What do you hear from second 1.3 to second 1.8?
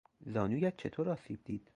دید؟